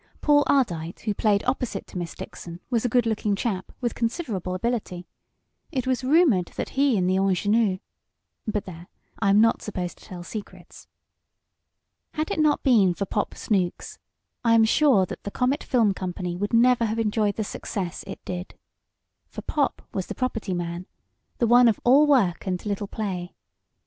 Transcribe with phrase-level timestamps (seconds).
[0.19, 4.55] Paul Ardite, who played opposite to Miss Dixon, was a good looking chap, with considerable
[4.55, 5.05] ability.
[5.71, 7.77] It was rumored that he and the ingenue
[8.47, 8.87] but there,
[9.19, 10.87] I am not supposed to tell secrets.
[12.13, 13.99] Had it not been for "Pop" Snooks,
[14.43, 18.55] I am sure the Comet Film Company would never have enjoyed the success it did.
[19.27, 20.87] For Pop was the property man
[21.37, 23.35] the one of all work and little play.